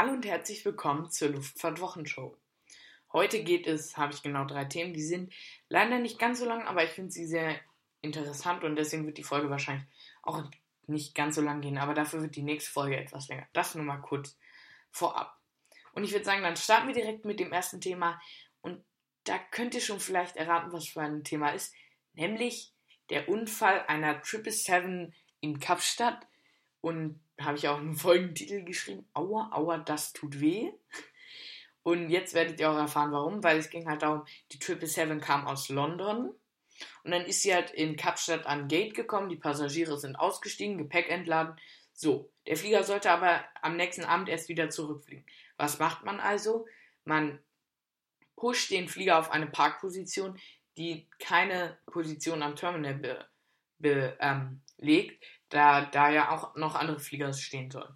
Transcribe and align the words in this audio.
Hallo 0.00 0.14
und 0.14 0.24
herzlich 0.24 0.64
willkommen 0.64 1.10
zur 1.10 1.28
Luftfahrt-Wochenshow. 1.28 2.34
Heute 3.12 3.44
geht 3.44 3.66
es, 3.66 3.98
habe 3.98 4.14
ich 4.14 4.22
genau 4.22 4.46
drei 4.46 4.64
Themen, 4.64 4.94
die 4.94 5.02
sind 5.02 5.30
leider 5.68 5.98
nicht 5.98 6.18
ganz 6.18 6.38
so 6.38 6.46
lang, 6.46 6.66
aber 6.66 6.82
ich 6.82 6.88
finde 6.88 7.10
sie 7.10 7.26
sehr 7.26 7.60
interessant 8.00 8.64
und 8.64 8.76
deswegen 8.76 9.04
wird 9.04 9.18
die 9.18 9.22
Folge 9.22 9.50
wahrscheinlich 9.50 9.84
auch 10.22 10.42
nicht 10.86 11.14
ganz 11.14 11.34
so 11.34 11.42
lang 11.42 11.60
gehen, 11.60 11.76
aber 11.76 11.92
dafür 11.92 12.22
wird 12.22 12.34
die 12.34 12.42
nächste 12.42 12.70
Folge 12.70 12.96
etwas 12.96 13.28
länger. 13.28 13.46
Das 13.52 13.74
nur 13.74 13.84
mal 13.84 13.98
kurz 13.98 14.38
vorab. 14.90 15.38
Und 15.92 16.04
ich 16.04 16.12
würde 16.12 16.24
sagen, 16.24 16.42
dann 16.42 16.56
starten 16.56 16.86
wir 16.86 16.94
direkt 16.94 17.26
mit 17.26 17.38
dem 17.38 17.52
ersten 17.52 17.82
Thema 17.82 18.18
und 18.62 18.82
da 19.24 19.36
könnt 19.50 19.74
ihr 19.74 19.82
schon 19.82 20.00
vielleicht 20.00 20.36
erraten, 20.36 20.72
was 20.72 20.88
für 20.88 21.02
ein 21.02 21.24
Thema 21.24 21.50
ist, 21.50 21.74
nämlich 22.14 22.72
der 23.10 23.28
Unfall 23.28 23.84
einer 23.86 24.24
777 24.24 25.14
in 25.42 25.60
Kapstadt 25.60 26.26
und 26.80 27.20
habe 27.40 27.56
ich 27.56 27.68
auch 27.68 27.78
einen 27.78 27.96
Folgentitel 27.96 28.64
geschrieben. 28.64 29.06
Aua, 29.14 29.50
aua, 29.52 29.78
das 29.78 30.12
tut 30.12 30.40
weh. 30.40 30.70
Und 31.82 32.10
jetzt 32.10 32.34
werdet 32.34 32.60
ihr 32.60 32.70
auch 32.70 32.76
erfahren, 32.76 33.12
warum, 33.12 33.42
weil 33.42 33.58
es 33.58 33.70
ging 33.70 33.88
halt 33.88 34.02
darum, 34.02 34.24
die 34.52 34.58
777 34.58 35.26
kam 35.26 35.46
aus 35.46 35.70
London 35.70 36.34
und 37.04 37.10
dann 37.10 37.24
ist 37.24 37.42
sie 37.42 37.54
halt 37.54 37.70
in 37.70 37.96
Kapstadt 37.96 38.46
an 38.46 38.68
Gate 38.68 38.94
gekommen, 38.94 39.28
die 39.28 39.36
Passagiere 39.36 39.98
sind 39.98 40.16
ausgestiegen, 40.16 40.78
Gepäck 40.78 41.10
entladen. 41.10 41.56
So, 41.92 42.30
der 42.46 42.56
Flieger 42.56 42.84
sollte 42.84 43.10
aber 43.10 43.44
am 43.62 43.76
nächsten 43.76 44.04
Abend 44.04 44.28
erst 44.28 44.48
wieder 44.48 44.70
zurückfliegen. 44.70 45.24
Was 45.56 45.78
macht 45.78 46.04
man 46.04 46.20
also? 46.20 46.66
Man 47.04 47.38
pusht 48.36 48.70
den 48.70 48.88
Flieger 48.88 49.18
auf 49.18 49.30
eine 49.30 49.46
Parkposition, 49.46 50.38
die 50.78 51.08
keine 51.18 51.78
Position 51.86 52.42
am 52.42 52.56
Terminal 52.56 52.94
belegt, 52.94 53.28
be, 53.78 54.16
ähm, 54.20 54.62
da, 55.48 55.84
da 55.84 56.10
ja 56.10 56.30
auch 56.30 56.56
noch 56.56 56.74
andere 56.74 57.00
Flieger 57.00 57.32
stehen 57.32 57.70
sollen. 57.70 57.94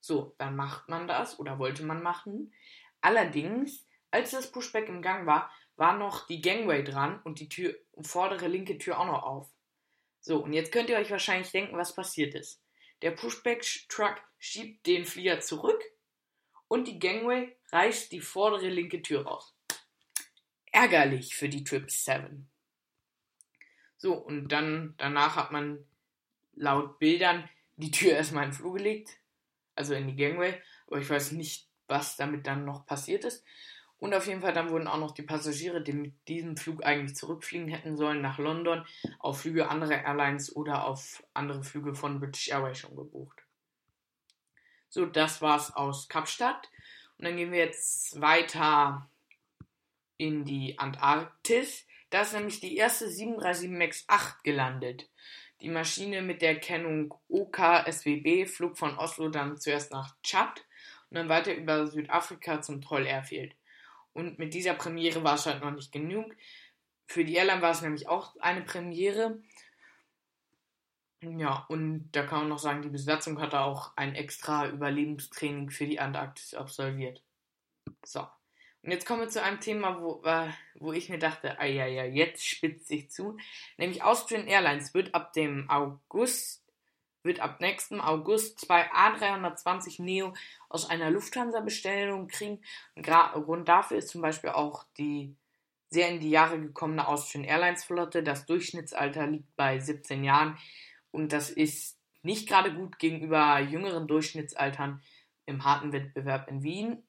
So, 0.00 0.34
dann 0.38 0.56
macht 0.56 0.88
man 0.88 1.06
das 1.06 1.38
oder 1.38 1.58
wollte 1.58 1.84
man 1.84 2.02
machen. 2.02 2.54
Allerdings, 3.00 3.86
als 4.10 4.30
das 4.30 4.50
Pushback 4.50 4.88
im 4.88 5.02
Gang 5.02 5.26
war, 5.26 5.50
war 5.76 5.96
noch 5.96 6.26
die 6.26 6.40
Gangway 6.40 6.84
dran 6.84 7.20
und 7.22 7.40
die 7.40 7.48
Tür, 7.48 7.74
vordere 8.02 8.48
linke 8.48 8.78
Tür 8.78 8.98
auch 8.98 9.06
noch 9.06 9.22
auf. 9.22 9.50
So, 10.20 10.42
und 10.42 10.52
jetzt 10.52 10.72
könnt 10.72 10.90
ihr 10.90 10.98
euch 10.98 11.10
wahrscheinlich 11.10 11.50
denken, 11.50 11.76
was 11.76 11.94
passiert 11.94 12.34
ist. 12.34 12.62
Der 13.02 13.12
Pushback-Truck 13.12 14.20
schiebt 14.38 14.86
den 14.86 15.06
Flieger 15.06 15.40
zurück 15.40 15.82
und 16.68 16.86
die 16.86 16.98
Gangway 16.98 17.56
reißt 17.72 18.12
die 18.12 18.20
vordere 18.20 18.68
linke 18.68 19.00
Tür 19.00 19.26
raus. 19.26 19.54
Ärgerlich 20.66 21.34
für 21.34 21.48
die 21.48 21.64
Trip 21.64 21.90
7. 21.90 22.48
So, 23.96 24.14
und 24.14 24.48
dann 24.48 24.94
danach 24.98 25.36
hat 25.36 25.50
man 25.50 25.84
laut 26.60 26.98
Bildern 26.98 27.48
die 27.76 27.90
Tür 27.90 28.12
erstmal 28.12 28.44
in 28.44 28.50
den 28.50 28.56
Flur 28.56 28.74
gelegt, 28.74 29.18
also 29.74 29.94
in 29.94 30.06
die 30.06 30.16
Gangway, 30.16 30.60
aber 30.86 30.98
ich 30.98 31.08
weiß 31.08 31.32
nicht, 31.32 31.68
was 31.88 32.16
damit 32.16 32.46
dann 32.46 32.64
noch 32.64 32.86
passiert 32.86 33.24
ist. 33.24 33.44
Und 33.98 34.14
auf 34.14 34.26
jeden 34.26 34.40
Fall 34.40 34.54
dann 34.54 34.70
wurden 34.70 34.86
auch 34.86 34.98
noch 34.98 35.12
die 35.12 35.22
Passagiere, 35.22 35.82
die 35.82 35.92
mit 35.92 36.14
diesem 36.28 36.56
Flug 36.56 36.84
eigentlich 36.84 37.16
zurückfliegen 37.16 37.68
hätten 37.68 37.96
sollen 37.96 38.22
nach 38.22 38.38
London, 38.38 38.86
auf 39.18 39.40
Flüge 39.40 39.68
anderer 39.68 40.02
Airlines 40.02 40.54
oder 40.56 40.86
auf 40.86 41.22
andere 41.34 41.62
Flüge 41.62 41.94
von 41.94 42.18
British 42.18 42.48
Airways 42.48 42.78
schon 42.78 42.96
gebucht. 42.96 43.42
So, 44.88 45.04
das 45.04 45.42
war's 45.42 45.74
aus 45.74 46.08
Kapstadt. 46.08 46.70
Und 47.18 47.26
dann 47.26 47.36
gehen 47.36 47.52
wir 47.52 47.58
jetzt 47.58 48.20
weiter 48.20 49.10
in 50.16 50.44
die 50.44 50.78
Antarktis. 50.78 51.86
Da 52.08 52.22
ist 52.22 52.32
nämlich 52.32 52.60
die 52.60 52.76
erste 52.76 53.08
737 53.08 53.70
MAX 53.70 54.04
8 54.08 54.42
gelandet. 54.44 55.10
Die 55.62 55.68
Maschine 55.68 56.22
mit 56.22 56.42
der 56.42 56.58
Kennung 56.58 57.14
OK-SWB 57.28 58.46
flog 58.46 58.78
von 58.78 58.96
Oslo 58.96 59.28
dann 59.28 59.58
zuerst 59.58 59.92
nach 59.92 60.16
Tschad 60.22 60.64
und 61.10 61.16
dann 61.16 61.28
weiter 61.28 61.54
über 61.54 61.86
Südafrika 61.86 62.62
zum 62.62 62.80
Troll 62.80 63.06
Airfield. 63.06 63.54
Und 64.12 64.38
mit 64.38 64.54
dieser 64.54 64.74
Premiere 64.74 65.22
war 65.22 65.34
es 65.34 65.46
halt 65.46 65.62
noch 65.62 65.70
nicht 65.70 65.92
genug. 65.92 66.34
Für 67.06 67.24
die 67.24 67.34
Airline 67.34 67.62
war 67.62 67.72
es 67.72 67.82
nämlich 67.82 68.08
auch 68.08 68.36
eine 68.40 68.62
Premiere. 68.62 69.42
Ja, 71.22 71.66
und 71.68 72.10
da 72.12 72.24
kann 72.24 72.40
man 72.40 72.48
noch 72.48 72.58
sagen, 72.58 72.80
die 72.80 72.88
Besatzung 72.88 73.40
hatte 73.40 73.60
auch 73.60 73.92
ein 73.96 74.14
extra 74.14 74.68
Überlebenstraining 74.68 75.70
für 75.70 75.86
die 75.86 76.00
Antarktis 76.00 76.54
absolviert. 76.54 77.22
So. 78.02 78.26
Und 78.82 78.92
jetzt 78.92 79.06
kommen 79.06 79.20
wir 79.20 79.28
zu 79.28 79.42
einem 79.42 79.60
Thema, 79.60 80.00
wo, 80.00 80.22
äh, 80.24 80.48
wo 80.76 80.92
ich 80.92 81.10
mir 81.10 81.18
dachte, 81.18 81.58
ah 81.60 81.66
ja, 81.66 81.86
ja, 81.86 82.04
jetzt 82.04 82.46
spitzt 82.46 82.88
sich 82.88 83.10
zu. 83.10 83.36
Nämlich 83.76 84.02
Austrian 84.02 84.46
Airlines 84.46 84.94
wird 84.94 85.14
ab 85.14 85.34
dem 85.34 85.68
August, 85.68 86.64
wird 87.22 87.40
ab 87.40 87.60
nächstem 87.60 88.00
August 88.00 88.60
zwei 88.60 88.90
A320 88.90 90.02
Neo 90.02 90.32
aus 90.70 90.88
einer 90.88 91.10
Lufthansa-Bestellung 91.10 92.28
kriegen. 92.28 92.62
Und 92.94 93.04
Grund 93.04 93.68
dafür 93.68 93.98
ist 93.98 94.08
zum 94.08 94.22
Beispiel 94.22 94.50
auch 94.50 94.84
die 94.96 95.36
sehr 95.90 96.08
in 96.08 96.20
die 96.20 96.30
Jahre 96.30 96.58
gekommene 96.58 97.06
Austrian 97.06 97.44
Airlines 97.44 97.84
Flotte. 97.84 98.22
Das 98.22 98.46
Durchschnittsalter 98.46 99.26
liegt 99.26 99.54
bei 99.56 99.78
17 99.78 100.24
Jahren 100.24 100.56
und 101.10 101.32
das 101.32 101.50
ist 101.50 101.98
nicht 102.22 102.48
gerade 102.48 102.72
gut 102.72 102.98
gegenüber 102.98 103.58
jüngeren 103.58 104.06
Durchschnittsaltern 104.06 105.02
im 105.46 105.64
harten 105.64 105.92
Wettbewerb 105.92 106.48
in 106.48 106.62
Wien. 106.62 107.02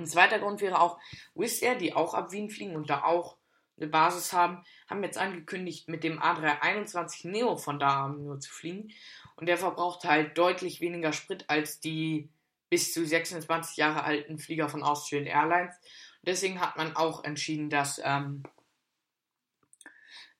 Und 0.00 0.06
zweiter 0.06 0.38
Grund 0.38 0.60
wäre 0.60 0.80
auch 0.80 0.98
Wizz 1.34 1.62
Air, 1.62 1.74
die 1.74 1.94
auch 1.94 2.14
ab 2.14 2.32
Wien 2.32 2.50
fliegen 2.50 2.76
und 2.76 2.88
da 2.88 3.04
auch 3.04 3.36
eine 3.76 3.88
Basis 3.88 4.32
haben, 4.32 4.64
haben 4.88 5.02
jetzt 5.02 5.18
angekündigt, 5.18 5.88
mit 5.88 6.04
dem 6.04 6.20
A321 6.20 7.28
Neo 7.28 7.56
von 7.56 7.78
da 7.78 8.08
nur 8.08 8.40
zu 8.40 8.50
fliegen. 8.50 8.90
Und 9.36 9.46
der 9.46 9.56
verbraucht 9.56 10.04
halt 10.04 10.36
deutlich 10.36 10.80
weniger 10.80 11.12
Sprit 11.12 11.44
als 11.48 11.80
die 11.80 12.30
bis 12.68 12.92
zu 12.92 13.04
26 13.04 13.76
Jahre 13.76 14.04
alten 14.04 14.38
Flieger 14.38 14.68
von 14.68 14.82
Austrian 14.82 15.26
Airlines. 15.26 15.76
Und 15.76 16.28
deswegen 16.28 16.60
hat 16.60 16.76
man 16.76 16.96
auch 16.96 17.24
entschieden, 17.24 17.68
dass 17.68 18.00
ähm, 18.04 18.42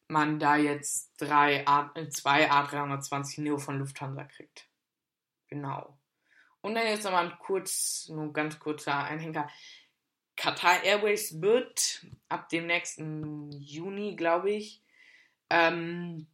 man 0.09 0.39
da 0.39 0.57
jetzt 0.57 1.13
drei 1.19 1.67
A, 1.67 1.93
zwei 2.11 2.51
A320 2.51 3.43
Neo 3.43 3.59
von 3.59 3.79
Lufthansa 3.79 4.25
kriegt. 4.25 4.69
Genau. 5.49 6.00
Und 6.63 6.75
dann 6.75 6.87
jetzt 6.87 7.05
nochmal 7.05 7.27
ein 7.27 7.39
kurz, 7.39 8.09
nur 8.09 8.33
ganz 8.33 8.59
kurzer 8.59 9.05
Einhänger. 9.05 9.49
Qatar 10.37 10.85
Airways 10.85 11.41
wird 11.41 12.07
ab 12.29 12.49
dem 12.49 12.67
nächsten 12.67 13.51
Juni, 13.53 14.17
glaube 14.17 14.51
ich, 14.51 14.83
ähm, 15.51 16.27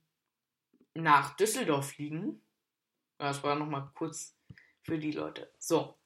nach 0.94 1.36
Düsseldorf 1.36 1.90
fliegen. 1.90 2.42
Das 3.18 3.42
war 3.42 3.54
nochmal 3.54 3.90
kurz 3.94 4.36
für 4.82 4.98
die 4.98 5.12
Leute. 5.12 5.50
So, 5.58 5.96